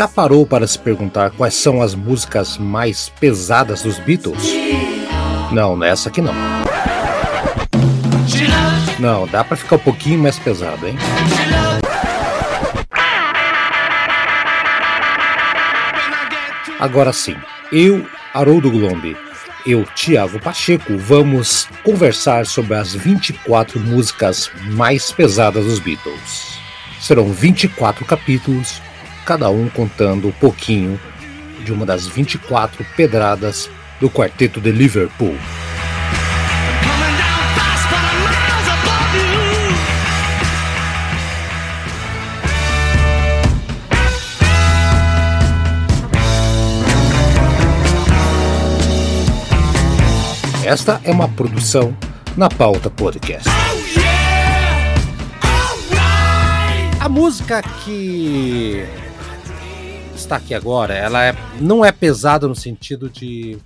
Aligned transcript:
já 0.00 0.08
parou 0.08 0.46
para 0.46 0.66
se 0.66 0.78
perguntar 0.78 1.30
quais 1.32 1.52
são 1.52 1.82
as 1.82 1.94
músicas 1.94 2.56
mais 2.56 3.10
pesadas 3.20 3.82
dos 3.82 3.98
Beatles? 3.98 4.50
Não, 5.52 5.76
nessa 5.76 6.08
aqui 6.08 6.22
não. 6.22 6.32
Não, 8.98 9.26
dá 9.26 9.44
para 9.44 9.58
ficar 9.58 9.76
um 9.76 9.80
pouquinho 9.80 10.18
mais 10.18 10.38
pesado, 10.38 10.88
hein? 10.88 10.96
Agora 16.78 17.12
sim, 17.12 17.36
eu, 17.70 18.06
Haroldo 18.32 18.70
Glombi, 18.70 19.14
eu, 19.66 19.84
Tiago 19.94 20.40
Pacheco, 20.40 20.96
vamos 20.96 21.68
conversar 21.84 22.46
sobre 22.46 22.74
as 22.74 22.94
24 22.94 23.78
músicas 23.78 24.50
mais 24.70 25.12
pesadas 25.12 25.66
dos 25.66 25.78
Beatles. 25.78 26.58
Serão 26.98 27.30
24 27.30 28.02
capítulos, 28.06 28.80
cada 29.30 29.48
um 29.48 29.68
contando 29.68 30.26
um 30.26 30.32
pouquinho 30.32 30.98
de 31.64 31.72
uma 31.72 31.86
das 31.86 32.04
24 32.04 32.84
pedradas 32.96 33.70
do 34.00 34.10
quarteto 34.10 34.60
de 34.60 34.72
Liverpool. 34.72 35.36
Esta 50.64 51.00
é 51.04 51.12
uma 51.12 51.28
produção 51.28 51.96
na 52.36 52.48
Pauta 52.48 52.90
Podcast. 52.90 53.48
A 56.98 57.08
música 57.08 57.62
que 57.62 58.84
está 60.30 60.36
aqui 60.36 60.54
agora, 60.54 60.94
ela 60.94 61.24
é, 61.24 61.34
não 61.60 61.84
é 61.84 61.90
pesada 61.90 62.46
no 62.46 62.54
sentido 62.54 63.10
de 63.10 63.58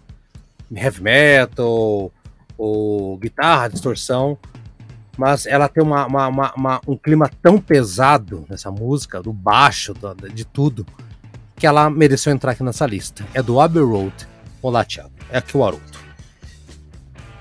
heavy 0.75 1.03
metal 1.03 2.11
ou 2.57 3.19
guitarra, 3.19 3.69
distorção, 3.69 4.39
mas 5.19 5.45
ela 5.45 5.69
tem 5.69 5.83
uma, 5.83 6.07
uma, 6.07 6.55
uma, 6.57 6.81
um 6.89 6.97
clima 6.97 7.31
tão 7.43 7.61
pesado 7.61 8.47
nessa 8.49 8.71
música, 8.71 9.23
do 9.23 9.31
baixo, 9.31 9.93
do, 9.93 10.15
de 10.31 10.47
tudo, 10.47 10.87
que 11.55 11.67
ela 11.67 11.91
mereceu 11.91 12.33
entrar 12.33 12.53
aqui 12.53 12.63
nessa 12.63 12.87
lista. 12.87 13.27
É 13.35 13.43
do 13.43 13.61
Abbey 13.61 13.83
Road. 13.83 14.15
Olá, 14.63 14.85
Thiago. 14.85 15.13
É 15.31 15.37
aqui 15.39 15.59
o 15.59 15.63
Haroldo. 15.63 15.85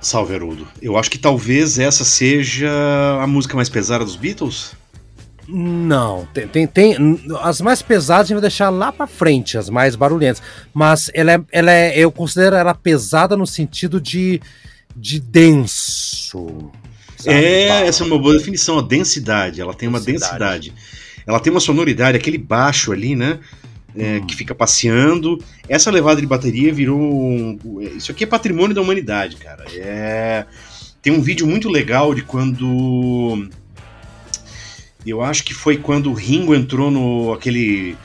Salve, 0.02 0.36
Haroldo. 0.36 0.68
Eu 0.82 0.98
acho 0.98 1.10
que 1.10 1.18
talvez 1.18 1.80
essa 1.80 2.04
seja 2.04 2.70
a 3.22 3.26
música 3.26 3.56
mais 3.56 3.70
pesada 3.70 4.04
dos 4.04 4.18
Beatles. 4.18 4.76
Não, 5.48 6.26
tem, 6.34 6.48
tem, 6.48 6.68
tem, 6.68 7.20
as 7.42 7.60
mais 7.60 7.82
pesadas 7.82 8.26
a 8.26 8.28
gente 8.28 8.36
vai 8.36 8.42
deixar 8.42 8.70
lá 8.70 8.92
para 8.92 9.06
frente, 9.08 9.58
as 9.58 9.70
mais 9.70 9.96
barulhentas. 9.96 10.42
Mas 10.74 11.12
ela 11.14 11.34
é, 11.34 11.42
ela 11.52 11.72
é, 11.72 11.98
eu 11.98 12.12
considero 12.12 12.56
ela 12.56 12.74
pesada 12.74 13.36
no 13.36 13.46
sentido 13.46 14.00
de, 14.00 14.42
de 14.96 15.20
denso. 15.20 16.72
Sabe? 17.18 17.36
É, 17.36 17.88
essa 17.88 18.04
é 18.04 18.08
uma 18.08 18.18
boa 18.18 18.38
definição, 18.38 18.80
a 18.80 18.82
densidade. 18.82 19.60
Ela 19.60 19.74
tem 19.74 19.90
uma 19.90 20.00
densidade. 20.00 20.70
densidade. 20.70 20.74
Ela 21.26 21.40
tem 21.40 21.52
uma 21.52 21.60
sonoridade, 21.60 22.18
aquele 22.18 22.38
baixo 22.38 22.92
ali, 22.92 23.16
né? 23.16 23.40
é, 23.96 24.18
hum. 24.18 24.26
que 24.26 24.36
fica 24.36 24.54
passeando. 24.54 25.44
Essa 25.68 25.92
levada 25.92 26.20
de 26.20 26.28
bateria 26.28 26.74
virou. 26.74 27.00
Um, 27.00 27.58
isso 27.96 28.12
aqui 28.12 28.24
é 28.24 28.28
patrimônio 28.28 28.76
da 28.76 28.82
humanidade, 28.82 29.36
cara. 29.38 29.66
É, 29.74 30.46
tem 31.02 31.14
um 31.14 31.22
vídeo 31.22 31.48
muito 31.48 31.70
legal 31.70 32.14
de 32.14 32.24
quando. 32.24 33.48
Eu 35.06 35.22
acho 35.22 35.44
que 35.44 35.54
foi 35.54 35.78
quando 35.78 36.10
o 36.10 36.14
Ringo 36.14 36.56
entrou 36.56 36.90
no. 36.90 37.34
aquele. 37.34 37.96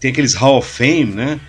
Tem 0.00 0.10
aqueles 0.10 0.34
Hall 0.34 0.58
of 0.58 0.68
Fame, 0.68 1.06
né? 1.06 1.40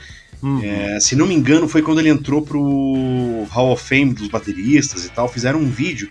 Uhum. 0.42 0.62
É, 0.62 1.00
se 1.00 1.16
não 1.16 1.26
me 1.26 1.34
engano, 1.34 1.68
foi 1.68 1.82
quando 1.82 2.00
ele 2.00 2.10
entrou 2.10 2.42
pro 2.42 3.48
Hall 3.50 3.72
of 3.72 3.84
Fame 3.84 4.14
dos 4.14 4.28
bateristas 4.28 5.06
e 5.06 5.10
tal. 5.10 5.28
Fizeram 5.28 5.60
um 5.60 5.70
vídeo 5.70 6.10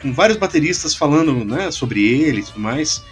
com 0.00 0.12
vários 0.12 0.38
bateristas 0.38 0.94
falando 0.94 1.44
né, 1.44 1.70
sobre 1.70 2.06
ele 2.06 2.40
e 2.40 2.44
tudo 2.44 2.60
mais. 2.60 3.02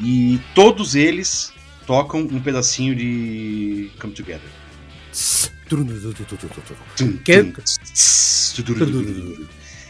E 0.00 0.40
todos 0.54 0.94
eles 0.94 1.52
tocam 1.86 2.20
um 2.20 2.40
pedacinho 2.40 2.96
de 2.96 3.90
Come 4.00 4.14
Together. 4.14 4.48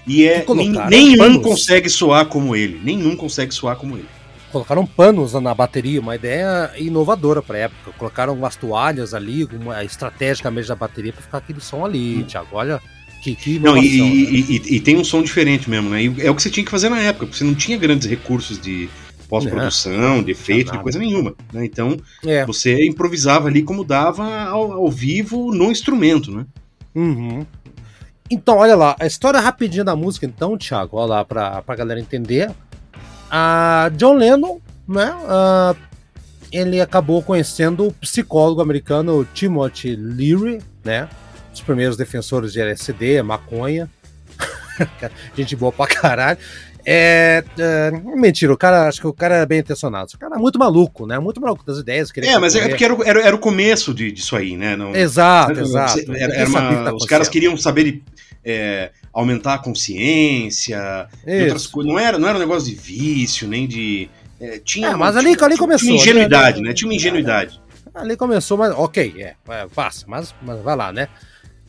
E 0.07 0.25
é 0.25 0.45
nenhum 0.89 1.41
consegue 1.41 1.89
soar 1.89 2.27
como 2.27 2.57
ele, 2.57 2.81
nenhum 2.83 3.15
consegue 3.15 3.55
soar 3.55 3.77
como 3.77 3.97
ele. 3.97 4.09
Colocaram 4.53 4.85
panos 4.87 5.33
na 5.35 5.55
bateria, 5.55 6.01
uma 6.01 6.17
ideia 6.17 6.73
inovadora 6.77 7.41
para 7.43 7.59
época. 7.59 7.93
Colocaram 7.97 8.35
umas 8.35 8.57
toalhas 8.57 9.15
ali, 9.15 9.45
uma 9.45 9.85
estrategicamente 9.85 10.69
da 10.69 10.75
bateria 10.75 11.13
para 11.13 11.23
ficar 11.23 11.39
aquele 11.39 11.61
som 11.61 11.85
ali, 11.85 12.19
hum. 12.19 12.25
Thiago. 12.25 12.49
Olha, 12.53 12.81
que, 13.23 13.35
que 13.35 13.59
não, 13.59 13.77
e, 13.77 13.81
né? 13.81 13.87
e, 13.87 14.41
e, 14.41 14.77
e, 14.77 14.81
tem 14.81 14.97
um 14.97 15.05
som 15.05 15.23
diferente 15.23 15.69
mesmo, 15.69 15.91
né? 15.91 16.03
E 16.03 16.27
é 16.27 16.31
o 16.31 16.35
que 16.35 16.43
você 16.43 16.51
tinha 16.51 16.65
que 16.65 16.71
fazer 16.71 16.89
na 16.89 17.01
época, 17.01 17.27
porque 17.27 17.39
você 17.39 17.45
não 17.45 17.55
tinha 17.55 17.77
grandes 17.77 18.09
recursos 18.09 18.59
de, 18.59 18.89
pós-produção, 19.31 20.17
é, 20.17 20.23
de 20.23 20.33
efeito, 20.33 20.73
de 20.73 20.79
coisa 20.81 20.99
nenhuma. 20.99 21.35
Né? 21.53 21.65
Então, 21.65 21.97
é. 22.27 22.45
você 22.45 22.85
improvisava 22.85 23.47
ali 23.47 23.63
como 23.63 23.85
dava 23.85 24.27
ao, 24.45 24.73
ao 24.73 24.91
vivo 24.91 25.55
no 25.55 25.71
instrumento, 25.71 26.33
né? 26.33 26.45
Uhum. 26.93 27.47
Então, 28.29 28.59
olha 28.59 28.75
lá, 28.75 28.97
a 28.99 29.07
história 29.07 29.39
rapidinha 29.39 29.85
da 29.85 29.95
música, 29.95 30.27
então, 30.27 30.59
Thiago, 30.59 30.97
olha 30.97 31.07
lá 31.07 31.25
pra, 31.25 31.63
pra 31.63 31.77
galera 31.77 32.01
entender. 32.01 32.51
A 33.31 33.91
John 33.97 34.15
Lennon, 34.15 34.59
né? 34.89 35.15
Uh, 35.15 35.77
ele 36.53 36.81
acabou 36.81 37.23
conhecendo 37.23 37.87
o 37.87 37.93
psicólogo 37.93 38.61
americano 38.61 39.25
Timothy 39.33 39.95
Leary, 39.95 40.61
né? 40.85 41.09
Os 41.53 41.61
primeiros 41.61 41.97
defensores 41.97 42.53
de 42.53 42.61
LSD, 42.61 43.23
maconha. 43.23 43.89
Gente 45.37 45.55
boa 45.55 45.71
pra 45.71 45.87
caralho. 45.87 46.39
É, 46.85 47.45
é, 47.59 47.91
Mentira, 48.17 48.53
o 48.53 48.57
cara, 48.57 48.89
acho 48.89 49.01
que 49.01 49.07
o 49.07 49.13
cara 49.13 49.37
é 49.37 49.47
bem 49.47 49.61
intencionado. 49.61 50.11
O 50.15 50.19
cara 50.19 50.37
é 50.37 50.39
muito 50.39 50.59
maluco, 50.59 51.07
né? 51.07 51.19
Muito 51.19 51.41
maluco 51.41 51.65
das 51.65 51.79
ideias. 51.79 52.11
É, 52.17 52.39
mas 52.39 52.55
é 52.55 52.69
porque 52.69 52.85
era, 52.85 52.97
era, 53.05 53.21
era, 53.23 53.37
o 53.37 53.39
começo 53.39 53.93
de, 53.93 54.11
disso 54.11 54.35
aí, 54.35 54.57
né? 54.57 54.77
Não, 54.77 54.95
exato, 54.95 55.55
não, 55.55 55.63
exato. 55.63 56.13
Era, 56.13 56.35
era 56.35 56.49
uma, 56.49 56.95
os 56.95 57.05
caras 57.05 57.29
queriam 57.29 57.57
saber 57.57 58.03
é, 58.45 58.91
aumentar 59.13 59.55
a 59.55 59.59
consciência, 59.59 61.09
outras 61.27 61.67
coisas. 61.67 61.93
Não 61.93 61.99
era, 61.99 62.19
não 62.19 62.29
era 62.29 62.37
um 62.37 62.41
negócio 62.41 62.69
de 62.69 62.77
vício, 62.77 63.49
nem 63.49 63.67
de. 63.67 64.09
É, 64.41 64.59
tinha, 64.59 64.89
é, 64.89 64.95
mas 64.97 65.17
ali, 65.17 65.37
ali 65.41 65.57
começou. 65.57 65.89
Tinha 65.89 66.01
ingenuidade, 66.01 66.61
né? 66.61 66.69
né? 66.69 66.75
Tinha 66.75 66.89
uma 66.89 66.95
ingenuidade. 66.95 67.61
Ali 67.95 68.17
começou, 68.17 68.57
mas 68.57 68.73
ok, 68.73 69.15
é, 69.19 69.35
passa, 69.75 70.05
mas, 70.09 70.35
mas 70.43 70.61
vai 70.63 70.77
lá, 70.77 70.93
né? 70.93 71.09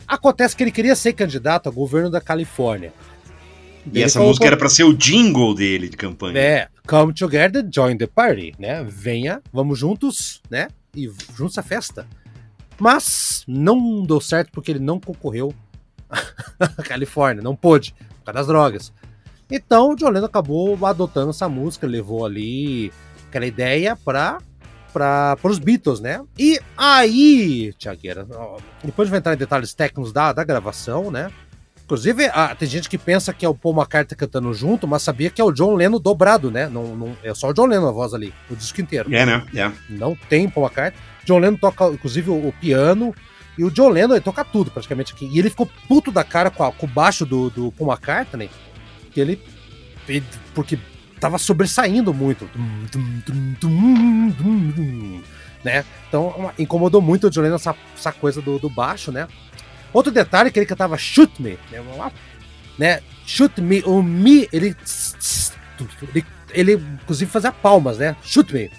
Acontece 0.08 0.56
que 0.56 0.64
ele 0.64 0.72
queria 0.72 0.96
ser 0.96 1.14
candidato 1.14 1.68
ao 1.68 1.74
governo 1.74 2.10
da 2.10 2.22
Califórnia. 2.22 2.94
E 3.86 3.98
ele 3.98 4.04
essa 4.04 4.20
colocou... 4.20 4.30
música 4.30 4.46
era 4.46 4.58
para 4.58 4.70
ser 4.70 4.84
o 4.84 4.94
jingle 4.94 5.56
dele 5.56 5.90
de 5.90 5.98
campanha. 5.98 6.40
É, 6.40 6.68
Come 6.88 7.14
Together, 7.14 7.68
Join 7.74 7.98
the 7.98 8.08
Party, 8.08 8.54
né? 8.60 8.86
Venha, 8.88 9.42
vamos 9.52 9.80
juntos, 9.80 10.42
né? 10.50 10.68
E 10.96 11.10
juntos 11.36 11.58
a 11.58 11.64
festa. 11.64 12.08
Mas 12.80 13.44
não 13.48 14.04
deu 14.04 14.20
certo 14.20 14.52
porque 14.52 14.72
ele 14.72 14.80
não 14.80 15.00
concorreu 15.00 15.54
à 16.60 16.84
Califórnia, 16.84 17.44
não 17.44 17.56
pôde, 17.56 17.96
por 18.20 18.26
causa 18.26 18.40
das 18.40 18.48
drogas. 18.48 18.94
Então 19.50 19.92
o 19.92 19.96
John 19.96 20.10
Lennon 20.10 20.26
acabou 20.26 20.86
adotando 20.86 21.32
essa 21.32 21.50
música, 21.50 21.88
levou 21.88 22.26
ali 22.26 22.92
aquela 23.28 23.46
ideia 23.46 23.96
para 23.96 24.40
para 24.92 25.38
os 25.44 25.58
Beatles, 25.58 26.02
né? 26.02 26.22
E 26.38 26.60
aí, 26.76 27.74
Tiagueira, 27.78 28.28
depois 28.84 29.10
de 29.10 29.16
entrar 29.16 29.34
em 29.34 29.38
detalhes 29.38 29.74
técnicos 29.74 30.12
da, 30.12 30.34
da 30.34 30.44
gravação, 30.44 31.10
né? 31.10 31.32
Inclusive, 31.92 32.30
ah, 32.34 32.56
tem 32.56 32.68
gente 32.70 32.90
que 32.90 32.98
pensa 32.98 33.34
que 33.34 33.46
é 33.46 33.50
o 33.50 33.56
Paul 33.56 33.76
McCartney 33.76 34.18
cantando 34.18 34.54
junto, 34.54 34.88
mas 34.88 35.02
sabia 35.02 35.30
que 35.30 35.42
é 35.42 35.44
o 35.44 35.52
John 35.52 35.76
Lennon 35.76 36.00
dobrado, 36.00 36.50
né? 36.50 36.70
Não, 36.70 36.96
não, 36.96 37.18
é 37.22 37.34
só 37.34 37.50
o 37.50 37.54
John 37.54 37.66
Lennon 37.66 37.88
a 37.88 37.92
voz 37.92 38.14
ali, 38.14 38.34
o 38.50 38.56
disco 38.56 38.80
inteiro. 38.80 39.14
É, 39.14 39.26
né? 39.26 39.46
É. 39.54 39.72
Não 39.90 40.16
tem 40.30 40.50
Paul 40.50 40.68
McCartney. 40.68 41.02
John 41.26 41.40
Lennon 41.40 41.58
toca, 41.58 41.88
inclusive, 41.88 42.30
o, 42.30 42.48
o 42.48 42.54
piano. 42.54 43.14
E 43.58 43.64
o 43.64 43.72
John 43.72 43.90
Lennon 43.90 44.14
ele 44.16 44.22
toca 44.22 44.44
tudo 44.44 44.72
praticamente 44.72 45.14
aqui. 45.14 45.30
E 45.32 45.40
ele 45.40 45.50
ficou 45.50 45.70
puto 45.88 46.12
da 46.12 46.24
cara 46.24 46.50
com, 46.50 46.64
a, 46.64 46.72
com 46.72 46.86
o 46.86 46.90
baixo 46.90 47.26
do, 47.26 47.50
do 47.50 47.72
Paul 47.72 47.92
McCartney, 47.92 48.50
que 49.12 49.20
ele, 49.20 49.42
ele. 50.08 50.26
Porque 50.54 50.80
tava 51.20 51.38
sobressaindo 51.38 52.14
muito. 52.14 52.50
Né? 55.64 55.86
Então 56.08 56.52
incomodou 56.58 57.02
muito 57.02 57.28
o 57.28 57.30
John 57.30 57.42
Lennon 57.42 57.56
essa, 57.56 57.76
essa 57.96 58.12
coisa 58.12 58.42
do, 58.42 58.58
do 58.58 58.70
baixo, 58.70 59.12
né? 59.12 59.28
Outro 59.94 60.12
detalhe 60.12 60.50
é 60.50 60.52
que 60.52 60.58
ele 60.58 60.66
cantava 60.66 60.98
Shoot 60.98 61.42
Me, 61.42 61.60
né? 61.70 62.12
né? 62.78 63.02
Shoot 63.26 63.62
Me, 63.62 63.84
o 63.86 64.02
Me, 64.02 64.48
ele, 64.52 64.76
ele, 66.02 66.26
ele 66.50 66.74
inclusive 66.74 67.30
fazia 67.30 67.52
palmas, 67.52 67.98
né? 67.98 68.16
Shoot 68.24 68.54
Me, 68.54 68.72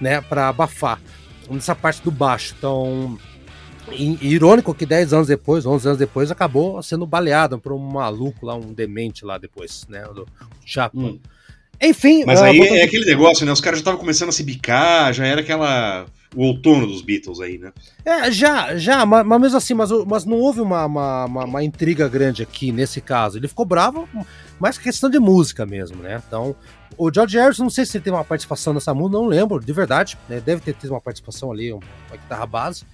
né? 0.00 0.20
Pra 0.20 0.48
abafar. 0.48 0.98
Nessa 1.50 1.74
parte 1.74 2.02
do 2.02 2.10
baixo. 2.10 2.54
Então, 2.56 3.18
irônico 3.90 4.74
que 4.74 4.86
10 4.86 5.12
anos 5.12 5.28
depois, 5.28 5.66
11 5.66 5.88
anos 5.88 5.98
depois, 5.98 6.30
acabou 6.30 6.82
sendo 6.82 7.06
baleado 7.06 7.58
por 7.58 7.72
um 7.72 7.78
maluco 7.78 8.46
lá, 8.46 8.54
um 8.54 8.72
demente 8.72 9.24
lá 9.24 9.38
depois, 9.38 9.86
né? 9.88 10.02
Do 10.02 10.26
Chapman. 10.64 11.12
Hum. 11.12 11.20
Enfim. 11.80 12.24
Mas 12.24 12.40
uh, 12.40 12.44
aí 12.44 12.58
é 12.60 12.84
aquele 12.84 13.04
negócio, 13.04 13.44
né? 13.44 13.52
Os 13.52 13.60
caras 13.60 13.78
já 13.78 13.82
estavam 13.82 13.98
começando 13.98 14.28
a 14.28 14.32
se 14.32 14.44
bicar, 14.44 15.12
já 15.12 15.26
era 15.26 15.40
aquela 15.40 16.06
o 16.34 16.44
outono 16.44 16.86
dos 16.86 17.02
Beatles 17.02 17.40
aí, 17.40 17.58
né? 17.58 17.72
É, 18.04 18.30
já, 18.30 18.76
já, 18.76 19.04
mas, 19.04 19.26
mas 19.26 19.40
mesmo 19.40 19.58
assim, 19.58 19.74
mas, 19.74 19.90
mas 20.06 20.24
não 20.24 20.38
houve 20.38 20.60
uma, 20.60 20.86
uma, 20.86 21.24
uma, 21.26 21.44
uma, 21.44 21.64
intriga 21.64 22.08
grande 22.08 22.42
aqui 22.42 22.72
nesse 22.72 23.00
caso. 23.00 23.36
Ele 23.36 23.48
ficou 23.48 23.66
bravo, 23.66 24.08
mais 24.58 24.78
questão 24.78 25.10
de 25.10 25.18
música 25.18 25.66
mesmo, 25.66 26.02
né? 26.02 26.22
Então, 26.26 26.56
o 26.96 27.12
George 27.12 27.36
Harrison, 27.38 27.64
não 27.64 27.70
sei 27.70 27.84
se 27.84 27.96
ele 27.96 28.04
teve 28.04 28.16
uma 28.16 28.24
participação 28.24 28.72
nessa 28.72 28.94
música, 28.94 29.18
não 29.18 29.26
lembro, 29.26 29.60
de 29.60 29.72
verdade. 29.72 30.18
Né? 30.28 30.40
Deve 30.40 30.62
ter 30.62 30.74
tido 30.74 30.90
uma 30.90 31.00
participação 31.00 31.52
ali, 31.52 31.72
uma 31.72 31.82
guitarra 32.12 32.46
base. 32.46 32.84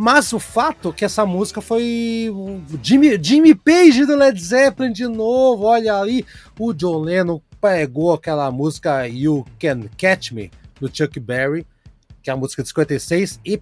Mas 0.00 0.32
o 0.32 0.38
fato 0.38 0.90
é 0.90 0.92
que 0.92 1.04
essa 1.04 1.26
música 1.26 1.60
foi 1.60 2.32
Jimmy, 2.80 3.18
Jimmy 3.20 3.52
Page 3.52 4.06
do 4.06 4.14
Led 4.14 4.40
Zeppelin 4.40 4.92
de 4.92 5.08
novo. 5.08 5.64
Olha 5.64 6.00
aí, 6.00 6.24
o 6.56 6.72
John 6.72 7.00
Lennon 7.00 7.40
pegou 7.60 8.12
aquela 8.12 8.48
música 8.52 9.08
You 9.08 9.44
Can 9.58 9.88
Catch 9.98 10.30
Me 10.30 10.52
do 10.80 10.88
Chuck 10.88 11.18
Berry, 11.18 11.66
que 12.22 12.30
é 12.30 12.32
a 12.32 12.36
música 12.36 12.62
de 12.62 12.68
56, 12.68 13.40
e 13.44 13.60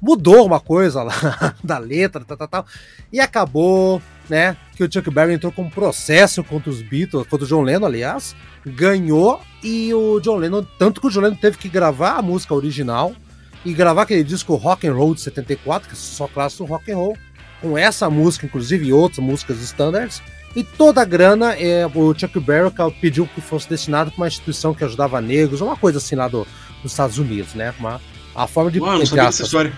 mudou 0.00 0.46
uma 0.46 0.60
coisa 0.60 1.02
lá 1.02 1.12
da 1.64 1.78
letra, 1.78 2.24
tal, 2.24 2.36
tal, 2.36 2.46
tal, 2.46 2.66
e 3.12 3.18
acabou, 3.18 4.00
né, 4.30 4.56
que 4.76 4.84
o 4.84 4.92
Chuck 4.92 5.10
Berry 5.10 5.34
entrou 5.34 5.50
com 5.50 5.62
um 5.62 5.70
processo 5.70 6.44
contra 6.44 6.70
os 6.70 6.80
Beatles, 6.80 7.26
contra 7.26 7.44
o 7.44 7.48
John 7.48 7.62
Lennon, 7.62 7.86
aliás, 7.86 8.36
ganhou, 8.64 9.40
e 9.64 9.92
o 9.92 10.20
John 10.20 10.36
Lennon, 10.36 10.64
tanto 10.78 11.00
que 11.00 11.08
o 11.08 11.10
John 11.10 11.22
Lennon 11.22 11.34
teve 11.34 11.58
que 11.58 11.68
gravar 11.68 12.12
a 12.12 12.22
música 12.22 12.54
original, 12.54 13.16
e 13.64 13.72
gravar 13.72 14.02
aquele 14.02 14.24
disco 14.24 14.54
Rock 14.54 14.86
and 14.86 14.94
Roll 14.94 15.14
de 15.14 15.20
74, 15.22 15.88
que 15.88 15.94
é 15.94 15.98
só 15.98 16.28
clássico 16.28 16.64
rock 16.64 16.90
and 16.90 16.96
roll, 16.96 17.16
com 17.60 17.76
essa 17.76 18.08
música, 18.08 18.46
inclusive, 18.46 18.86
e 18.86 18.92
outras 18.92 19.18
músicas 19.18 19.60
standards, 19.60 20.22
e 20.56 20.64
toda 20.64 21.02
a 21.02 21.04
grana, 21.04 21.54
é, 21.54 21.86
o 21.86 22.14
Chuck 22.18 22.40
Berry 22.40 22.70
pediu 23.00 23.28
que 23.34 23.42
fosse 23.42 23.68
destinado 23.68 24.10
para 24.10 24.22
uma 24.22 24.28
instituição 24.28 24.72
que 24.72 24.82
ajudava 24.84 25.20
negros, 25.20 25.60
uma 25.60 25.76
coisa 25.76 25.98
assim 25.98 26.16
lá 26.16 26.28
do, 26.28 26.46
dos 26.82 26.92
Estados 26.92 27.18
Unidos, 27.18 27.52
né? 27.52 27.74
Uma, 27.78 28.00
a 28.34 28.46
forma 28.46 28.70
de. 28.70 28.80
Mano, 28.80 29.06
sabia 29.06 29.24
essa 29.24 29.42
história. 29.42 29.72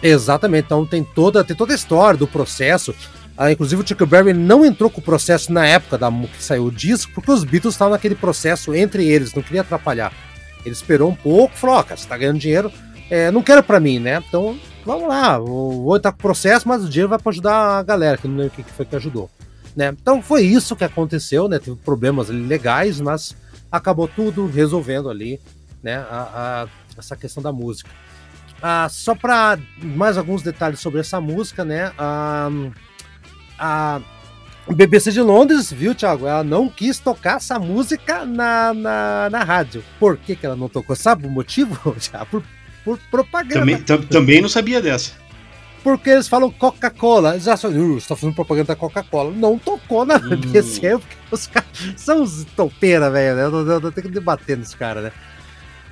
Exatamente, 0.00 0.66
então 0.66 0.86
tem 0.86 1.02
toda, 1.02 1.42
tem 1.42 1.56
toda 1.56 1.72
a 1.72 1.74
história 1.74 2.16
do 2.16 2.26
processo. 2.26 2.94
Ah, 3.36 3.50
inclusive 3.50 3.82
o 3.82 3.86
Chuck 3.86 4.06
Berry 4.06 4.32
não 4.32 4.64
entrou 4.64 4.88
com 4.88 5.00
o 5.00 5.04
processo 5.04 5.52
na 5.52 5.66
época 5.66 5.98
da 5.98 6.10
que 6.10 6.42
saiu 6.42 6.66
o 6.66 6.70
disco, 6.70 7.12
porque 7.12 7.32
os 7.32 7.42
Beatles 7.42 7.74
estavam 7.74 7.92
naquele 7.92 8.14
processo 8.14 8.74
entre 8.74 9.06
eles, 9.06 9.34
não 9.34 9.42
queria 9.42 9.62
atrapalhar. 9.62 10.12
Ele 10.64 10.72
esperou 10.72 11.10
um 11.10 11.14
pouco, 11.14 11.56
falou: 11.56 11.76
Ó, 11.76 11.80
oh, 11.80 11.84
cara, 11.84 11.96
você 11.96 12.06
tá 12.06 12.16
ganhando 12.16 12.38
dinheiro, 12.38 12.72
é, 13.10 13.30
não 13.30 13.42
quero 13.42 13.62
para 13.62 13.80
mim, 13.80 13.98
né? 13.98 14.22
Então, 14.26 14.58
vamos 14.84 15.08
lá, 15.08 15.38
vou 15.38 15.96
entrar 15.96 16.12
com 16.12 16.18
o 16.18 16.22
processo, 16.22 16.68
mas 16.68 16.84
o 16.84 16.88
dinheiro 16.88 17.08
vai 17.08 17.18
para 17.18 17.30
ajudar 17.30 17.78
a 17.78 17.82
galera, 17.82 18.16
que 18.16 18.26
não 18.26 18.36
lembro 18.36 18.52
o 18.52 18.64
que 18.64 18.72
foi 18.72 18.84
que 18.84 18.96
ajudou. 18.96 19.30
Né? 19.76 19.88
Então 19.88 20.22
foi 20.22 20.42
isso 20.42 20.74
que 20.74 20.84
aconteceu, 20.84 21.48
né? 21.48 21.58
Teve 21.58 21.76
problemas 21.76 22.30
legais, 22.30 22.98
mas 22.98 23.36
acabou 23.70 24.08
tudo 24.08 24.46
resolvendo 24.46 25.10
ali, 25.10 25.38
né? 25.82 25.96
A, 25.96 26.64
a, 26.64 26.68
essa 26.98 27.14
questão 27.14 27.42
da 27.42 27.52
música. 27.52 27.90
Ah, 28.62 28.88
só 28.90 29.14
para 29.14 29.58
mais 29.78 30.16
alguns 30.16 30.40
detalhes 30.40 30.80
sobre 30.80 31.00
essa 31.00 31.20
música, 31.20 31.62
né? 31.62 31.92
A, 31.98 32.48
a 33.58 34.00
BBC 34.74 35.12
de 35.12 35.20
Londres, 35.20 35.70
viu, 35.70 35.94
Thiago? 35.94 36.26
Ela 36.26 36.42
não 36.42 36.70
quis 36.70 36.98
tocar 36.98 37.36
essa 37.36 37.58
música 37.58 38.24
na, 38.24 38.72
na, 38.72 39.28
na 39.30 39.44
rádio. 39.44 39.84
Por 40.00 40.16
que, 40.16 40.34
que 40.34 40.46
ela 40.46 40.56
não 40.56 40.70
tocou? 40.70 40.96
Sabe 40.96 41.26
o 41.26 41.30
motivo? 41.30 41.78
Por 42.30 42.42
por 42.86 42.98
propaganda. 43.10 43.58
Também, 43.58 44.06
também 44.06 44.40
não 44.40 44.48
sabia 44.48 44.80
dessa. 44.80 45.10
Porque 45.82 46.08
eles 46.08 46.28
falam 46.28 46.50
Coca-Cola. 46.52 47.32
Eles 47.32 47.48
acham, 47.48 47.70
uh, 47.70 48.00
você 48.00 48.06
tá 48.06 48.14
fazendo 48.14 48.34
propaganda 48.34 48.68
da 48.68 48.76
Coca-Cola. 48.76 49.32
Não 49.32 49.58
tocou 49.58 50.04
na 50.04 50.16
hum. 50.16 50.38
Porque 50.40 50.60
os 51.30 51.46
caras 51.48 51.68
são 51.96 52.22
os 52.22 52.44
topeira, 52.56 53.10
velho. 53.10 53.36
Né? 53.36 53.44
Eu, 53.44 53.66
eu, 53.66 53.80
eu, 53.80 53.92
tenho 53.92 54.06
que 54.06 54.14
debater 54.14 54.56
nesse 54.56 54.76
cara, 54.76 55.00
né? 55.00 55.12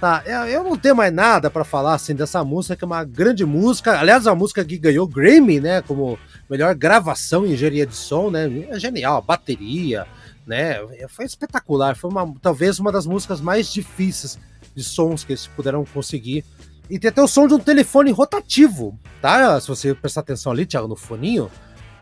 Tá, 0.00 0.22
eu, 0.26 0.62
não 0.62 0.76
tenho 0.76 0.94
mais 0.94 1.12
nada 1.12 1.50
para 1.50 1.64
falar 1.64 1.94
assim 1.94 2.14
dessa 2.14 2.44
música, 2.44 2.76
que 2.76 2.84
é 2.84 2.86
uma 2.86 3.04
grande 3.04 3.44
música. 3.44 3.98
Aliás, 3.98 4.26
a 4.26 4.34
música 4.34 4.64
que 4.64 4.78
ganhou 4.78 5.06
Grammy, 5.06 5.60
né? 5.60 5.82
Como 5.82 6.18
melhor 6.48 6.74
gravação 6.74 7.44
em 7.44 7.52
engenharia 7.52 7.86
de 7.86 7.96
som, 7.96 8.30
né? 8.30 8.48
É 8.68 8.78
genial, 8.78 9.18
a 9.18 9.20
bateria, 9.20 10.06
né? 10.46 10.76
Foi 11.08 11.24
espetacular. 11.24 11.96
Foi 11.96 12.10
uma, 12.10 12.34
talvez 12.40 12.78
uma 12.78 12.92
das 12.92 13.06
músicas 13.06 13.40
mais 13.40 13.72
difíceis 13.72 14.38
de 14.74 14.82
sons 14.82 15.24
que 15.24 15.32
eles 15.32 15.46
puderam 15.46 15.84
conseguir 15.84 16.44
e 16.88 16.98
tem 16.98 17.08
até 17.08 17.22
o 17.22 17.28
som 17.28 17.46
de 17.46 17.54
um 17.54 17.58
telefone 17.58 18.10
rotativo, 18.10 18.98
tá? 19.20 19.60
Se 19.60 19.68
você 19.68 19.94
prestar 19.94 20.20
atenção 20.20 20.52
ali, 20.52 20.66
Thiago, 20.66 20.88
no 20.88 20.96
foninho, 20.96 21.50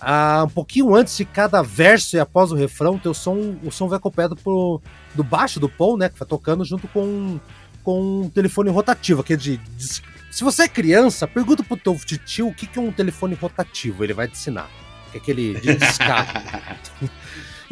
ah, 0.00 0.44
um 0.44 0.50
pouquinho 0.50 0.94
antes 0.94 1.16
de 1.16 1.24
cada 1.24 1.62
verso 1.62 2.16
e 2.16 2.20
após 2.20 2.50
o 2.50 2.56
refrão, 2.56 2.98
teu 2.98 3.14
som, 3.14 3.56
o 3.62 3.70
som 3.70 3.88
vai 3.88 3.98
acompanhado 3.98 4.34
por, 4.34 4.82
do 5.14 5.22
baixo 5.22 5.60
do 5.60 5.68
Paul, 5.68 5.96
né? 5.96 6.08
Que 6.08 6.18
vai 6.18 6.26
tocando 6.26 6.64
junto 6.64 6.88
com, 6.88 7.38
com 7.84 8.22
um 8.22 8.30
telefone 8.30 8.70
rotativo, 8.70 9.20
aquele 9.20 9.40
de, 9.40 9.56
de 9.56 10.02
se 10.32 10.42
você 10.42 10.62
é 10.62 10.68
criança, 10.68 11.28
pergunta 11.28 11.62
pro 11.62 11.76
teu 11.76 11.94
tio 12.24 12.48
o 12.48 12.54
que, 12.54 12.66
que 12.66 12.78
é 12.78 12.82
um 12.82 12.90
telefone 12.90 13.34
rotativo, 13.34 14.02
ele 14.02 14.14
vai 14.14 14.26
te 14.26 14.32
ensinar. 14.32 14.66
Que 15.10 15.18
é 15.18 15.20
aquele 15.20 15.60
de 15.60 15.74
descarga. 15.76 16.78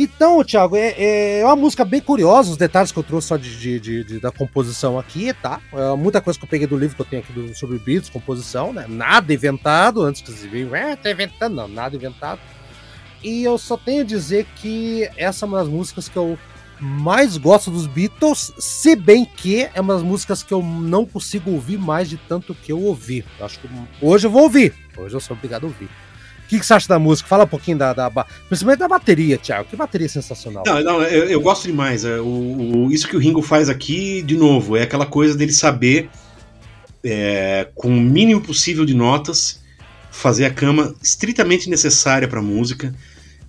Então, 0.02 0.42
Thiago, 0.42 0.76
é, 0.76 1.40
é 1.40 1.44
uma 1.44 1.54
música 1.54 1.84
bem 1.84 2.00
curiosa, 2.00 2.50
os 2.50 2.56
detalhes 2.56 2.90
que 2.90 2.98
eu 2.98 3.02
trouxe 3.02 3.28
só 3.28 3.36
de, 3.36 3.54
de, 3.54 3.78
de, 3.78 4.04
de 4.04 4.18
da 4.18 4.30
composição 4.30 4.98
aqui, 4.98 5.30
tá? 5.34 5.60
É 5.74 5.94
muita 5.94 6.22
coisa 6.22 6.38
que 6.38 6.44
eu 6.46 6.48
peguei 6.48 6.66
do 6.66 6.78
livro 6.78 6.96
que 6.96 7.02
eu 7.02 7.06
tenho 7.06 7.22
aqui 7.22 7.30
do, 7.34 7.54
sobre 7.54 7.76
Beatles, 7.78 8.08
composição, 8.08 8.72
né? 8.72 8.86
Nada 8.88 9.34
inventado, 9.34 10.00
antes 10.00 10.22
que 10.22 10.32
vocês 10.32 10.50
vejam, 10.50 10.74
é, 10.74 10.96
tá 10.96 11.10
inventando, 11.10 11.54
não, 11.54 11.68
nada 11.68 11.94
inventado. 11.94 12.40
E 13.22 13.44
eu 13.44 13.58
só 13.58 13.76
tenho 13.76 14.00
a 14.00 14.04
dizer 14.06 14.46
que 14.56 15.06
essa 15.18 15.44
é 15.44 15.46
uma 15.46 15.58
das 15.58 15.68
músicas 15.68 16.08
que 16.08 16.16
eu 16.16 16.38
mais 16.80 17.36
gosto 17.36 17.70
dos 17.70 17.86
Beatles, 17.86 18.54
se 18.58 18.96
bem 18.96 19.26
que 19.26 19.68
é 19.74 19.82
uma 19.82 19.92
das 19.92 20.02
músicas 20.02 20.42
que 20.42 20.54
eu 20.54 20.62
não 20.62 21.04
consigo 21.04 21.50
ouvir 21.50 21.76
mais 21.76 22.08
de 22.08 22.16
tanto 22.16 22.54
que 22.54 22.72
eu 22.72 22.80
ouvi. 22.80 23.22
Eu 23.38 23.44
acho 23.44 23.60
que 23.60 23.68
hoje 24.00 24.26
eu 24.26 24.30
vou 24.30 24.44
ouvir, 24.44 24.72
hoje 24.96 25.14
eu 25.14 25.20
sou 25.20 25.36
obrigado 25.36 25.64
a 25.64 25.66
ouvir 25.66 25.90
que, 26.50 26.58
que 26.58 26.66
você 26.66 26.74
acha 26.74 26.88
da 26.88 26.98
música? 26.98 27.28
Fala 27.28 27.44
um 27.44 27.46
pouquinho 27.46 27.78
da, 27.78 27.92
da, 27.92 28.10
principalmente 28.48 28.80
da 28.80 28.88
bateria, 28.88 29.38
Thiago. 29.38 29.68
Que 29.68 29.76
bateria 29.76 30.08
sensacional. 30.08 30.64
Não, 30.66 30.82
não 30.82 31.02
eu, 31.02 31.26
eu 31.26 31.40
gosto 31.40 31.66
demais. 31.66 32.04
É, 32.04 32.20
o, 32.20 32.26
o, 32.26 32.92
isso 32.92 33.06
que 33.06 33.16
o 33.16 33.20
Ringo 33.20 33.40
faz 33.40 33.68
aqui, 33.68 34.20
de 34.20 34.36
novo, 34.36 34.76
é 34.76 34.82
aquela 34.82 35.06
coisa 35.06 35.36
dele 35.36 35.52
saber, 35.52 36.10
é, 37.04 37.68
com 37.76 37.88
o 37.88 38.00
mínimo 38.00 38.40
possível 38.40 38.84
de 38.84 38.94
notas, 38.94 39.60
fazer 40.10 40.44
a 40.44 40.50
cama 40.50 40.92
estritamente 41.00 41.70
necessária 41.70 42.26
para 42.26 42.40
a 42.40 42.42
música. 42.42 42.92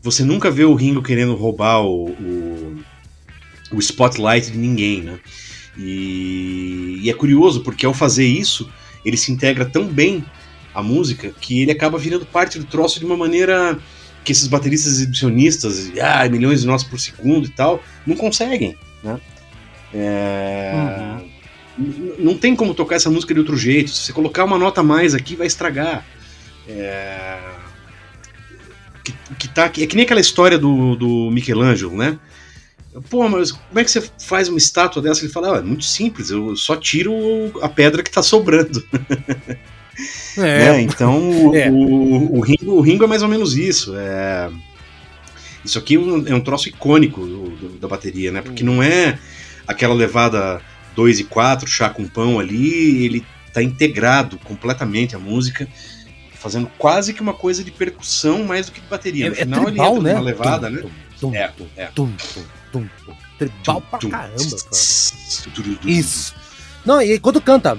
Você 0.04 0.24
nunca 0.24 0.52
vê 0.52 0.64
o 0.64 0.76
Ringo 0.76 1.02
querendo 1.02 1.34
roubar 1.34 1.82
o, 1.82 2.10
o, 2.12 2.78
o 3.74 3.80
spotlight 3.80 4.52
de 4.52 4.58
ninguém, 4.60 5.02
né? 5.02 5.20
E, 5.76 7.00
e 7.02 7.10
é 7.10 7.14
curioso 7.14 7.62
porque 7.62 7.84
ao 7.84 7.96
fazer 7.96 8.26
isso, 8.26 8.70
ele 9.04 9.18
se 9.18 9.32
integra 9.32 9.66
tão 9.66 9.86
bem 9.86 10.24
a 10.74 10.82
música, 10.82 11.34
que 11.40 11.62
ele 11.62 11.72
acaba 11.72 11.98
virando 11.98 12.26
parte 12.26 12.58
do 12.58 12.66
troço 12.66 13.00
de 13.00 13.06
uma 13.06 13.18
maneira 13.18 13.78
que 14.24 14.32
esses 14.32 14.48
bateristas 14.48 14.94
exibicionistas, 14.94 15.92
ah, 16.02 16.28
milhões 16.30 16.62
de 16.62 16.68
notas 16.68 16.84
por 16.84 17.00
segundo 17.00 17.48
e 17.48 17.52
tal, 17.52 17.84
não 18.06 18.16
conseguem, 18.16 18.78
né? 19.04 19.20
É... 19.94 21.18
Uhum. 21.78 22.16
Não 22.20 22.38
tem 22.38 22.56
como 22.56 22.74
tocar 22.74 22.96
essa 22.96 23.10
música 23.10 23.34
de 23.34 23.40
outro 23.40 23.58
jeito. 23.58 23.90
Se 23.90 24.04
você 24.04 24.14
colocar 24.14 24.44
uma 24.44 24.58
nota 24.58 24.82
a 24.82 24.84
mais 24.84 25.16
aqui, 25.16 25.36
vai 25.36 25.48
estragar. 25.48 26.06
É... 26.68 27.40
Que, 29.04 29.14
que 29.40 29.48
tá, 29.48 29.66
é 29.66 29.70
que 29.70 29.96
nem 29.96 30.06
aquela 30.06 30.22
história 30.22 30.60
do, 30.60 30.96
do 30.96 31.32
Michelangelo, 31.32 31.98
né? 31.98 32.20
Pô, 33.10 33.28
mas 33.28 33.52
como 33.52 33.80
é 33.80 33.84
que 33.84 33.90
você 33.90 34.04
faz 34.20 34.50
uma 34.50 34.58
estátua 34.58 35.02
dessa? 35.02 35.24
Ele 35.24 35.32
fala, 35.32 35.56
ah, 35.56 35.60
é 35.60 35.62
muito 35.62 35.86
simples, 35.86 36.30
eu 36.30 36.56
só 36.58 36.76
tiro 36.76 37.14
a 37.62 37.70
pedra 37.70 38.04
que 38.04 38.12
tá 38.12 38.22
sobrando. 38.22 38.86
É. 40.38 40.42
Né? 40.42 40.82
Então 40.82 41.52
é. 41.56 41.70
o, 41.70 42.38
o, 42.38 42.42
Ringo, 42.42 42.72
o 42.74 42.82
Ringo 42.82 43.04
é 43.04 43.08
mais 43.08 43.24
ou 43.24 43.30
menos 43.30 43.56
isso. 43.56 43.96
É... 43.96 44.50
Isso 45.64 45.78
aqui 45.78 45.96
é 45.96 46.00
um 46.00 46.38
é 46.38 46.40
troço 46.40 46.70
icônico 46.70 47.22
do, 47.22 47.50
do, 47.52 47.70
da 47.80 47.88
bateria, 47.88 48.32
né? 48.32 48.42
Porque 48.42 48.64
não 48.64 48.82
é 48.82 49.20
aquela 49.68 49.94
levada 49.94 50.60
2 50.96 51.20
e 51.20 51.24
4, 51.26 51.68
chá 51.68 51.90
com 51.90 52.08
pão 52.08 52.40
ali, 52.40 53.06
ele 53.06 53.26
tá 53.54 53.62
integrado 53.62 54.38
completamente 54.40 55.16
a 55.16 55.20
música, 55.20 55.68
fazendo 56.34 56.70
quase 56.78 57.14
que 57.14 57.22
uma 57.22 57.34
coisa 57.34 57.64
de 57.64 57.70
percussão 57.70 58.44
mais 58.44 58.66
do 58.66 58.72
que 58.72 58.82
de 58.82 58.88
bateria. 58.88 59.30
No 59.30 59.36
é, 59.36 59.40
final 59.40 59.62
é 59.62 59.66
tribal, 59.66 59.98
ele 59.98 60.00
entra 60.00 60.14
né? 60.14 60.14
numa 60.14 60.26
levada, 60.26 60.68
tum, 60.68 61.32
né? 61.32 61.50
Tum, 61.50 61.68
é, 61.76 61.84
é. 61.84 61.86
Tum, 61.88 62.12
tum, 62.34 62.44
tum, 63.06 63.16
Tribal 63.38 63.82
pra 63.82 64.00
caramba, 64.00 64.38
cara. 64.38 65.82
Isso. 65.86 66.36
Não, 66.86 67.02
e 67.02 67.20
quando 67.20 67.40
canta. 67.40 67.78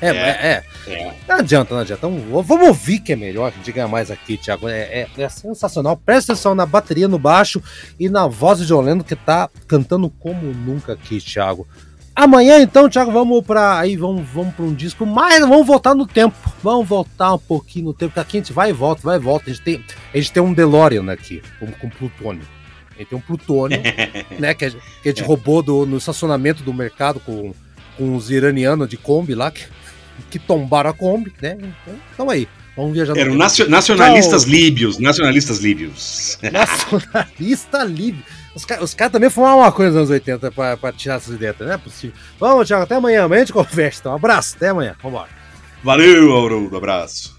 É, 0.00 0.08
é, 0.08 0.64
é. 0.86 1.14
Não 1.28 1.36
adianta, 1.36 1.74
não 1.74 1.80
adianta. 1.80 2.06
Então, 2.06 2.42
vamos 2.42 2.68
ouvir 2.68 3.00
que 3.00 3.12
é 3.12 3.16
melhor, 3.16 3.48
a 3.48 3.50
gente 3.50 3.72
ganha 3.72 3.88
mais 3.88 4.10
aqui, 4.10 4.36
Thiago. 4.36 4.68
É, 4.68 4.80
é, 4.80 5.08
é, 5.18 5.28
sensacional. 5.28 5.96
Presta 5.96 6.32
atenção 6.32 6.54
na 6.54 6.66
bateria 6.66 7.08
no 7.08 7.18
baixo 7.18 7.62
e 7.98 8.08
na 8.08 8.26
voz 8.26 8.64
de 8.64 8.72
Olendo 8.72 9.04
que 9.04 9.16
tá 9.16 9.48
cantando 9.66 10.08
como 10.08 10.52
nunca 10.52 10.92
aqui, 10.92 11.18
Thiago. 11.18 11.66
Amanhã, 12.14 12.58
então, 12.62 12.88
Thiago, 12.88 13.12
vamos 13.12 13.44
para 13.44 13.78
aí, 13.78 13.94
vamos, 13.94 14.26
vamos 14.32 14.54
para 14.54 14.64
um 14.64 14.72
disco, 14.72 15.04
mas 15.04 15.40
vamos 15.40 15.66
voltar 15.66 15.94
no 15.94 16.06
tempo. 16.06 16.34
Vamos 16.62 16.88
voltar 16.88 17.34
um 17.34 17.38
pouquinho 17.38 17.86
no 17.86 17.94
tempo, 17.94 18.14
que 18.14 18.20
aqui 18.20 18.38
a 18.38 18.40
gente 18.40 18.54
vai 18.54 18.70
e 18.70 18.72
volta, 18.72 19.02
vai 19.02 19.16
e 19.16 19.20
volta. 19.20 19.50
A 19.50 19.52
gente 19.52 19.62
tem, 19.62 19.84
a 20.14 20.16
gente 20.16 20.32
tem 20.32 20.42
um 20.42 20.54
DeLorean 20.54 21.12
aqui, 21.12 21.42
com, 21.60 21.70
com 21.72 21.90
Plutônio. 21.90 22.55
Gente 22.98 23.08
tem 23.08 23.18
um 23.18 23.22
plutônio, 23.22 23.80
né? 24.38 24.54
Que 24.54 24.64
a, 24.64 24.70
que 24.70 24.76
a 25.04 25.08
gente 25.08 25.22
é. 25.22 25.26
roubou 25.26 25.62
do, 25.62 25.86
no 25.86 25.96
estacionamento 25.96 26.62
do 26.62 26.72
mercado 26.72 27.20
com, 27.20 27.54
com 27.96 28.16
os 28.16 28.30
iranianos 28.30 28.88
de 28.88 28.96
Kombi 28.96 29.34
lá, 29.34 29.50
que, 29.50 29.64
que 30.30 30.38
tombaram 30.38 30.90
a 30.90 30.92
Kombi, 30.92 31.32
né? 31.40 31.56
Então, 31.58 31.94
então 32.14 32.30
aí. 32.30 32.48
Vamos 32.76 32.92
viajar. 32.92 33.16
Eram 33.16 33.34
nacio, 33.34 33.70
nacionalistas 33.70 34.42
Tchau. 34.42 34.50
líbios, 34.50 34.98
nacionalistas 34.98 35.60
líbios. 35.60 36.38
Nacionalista 36.52 37.82
líbio. 37.84 38.22
Os, 38.54 38.94
caras 38.94 39.12
também 39.12 39.30
fumaram 39.30 39.58
uma 39.58 39.72
coisa 39.72 39.90
nos 39.90 40.10
anos 40.10 40.10
80 40.10 40.50
pra, 40.50 40.76
pra 40.76 40.92
tirar 40.92 41.16
essas 41.16 41.34
ideias, 41.34 41.56
não 41.58 41.72
é 41.72 41.78
possível. 41.78 42.16
Vamos, 42.38 42.66
Thiago, 42.66 42.84
até 42.84 42.94
amanhã. 42.94 43.24
Amanhã 43.24 43.42
a 43.42 43.44
gente 43.44 43.52
conversa. 43.52 44.00
Então, 44.00 44.12
um 44.12 44.16
abraço, 44.16 44.56
até 44.56 44.68
amanhã. 44.68 44.94
Vambora. 45.02 45.28
Valeu, 45.82 46.32
Aurora, 46.32 46.76
abraço. 46.76 47.36